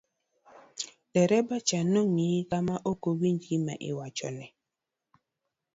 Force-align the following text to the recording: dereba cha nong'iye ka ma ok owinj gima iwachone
dereba 1.13 1.55
cha 1.67 1.79
nong'iye 1.91 2.41
ka 2.49 2.57
ma 2.67 2.75
ok 2.91 3.01
owinj 3.11 3.41
gima 3.47 3.73
iwachone 3.89 4.45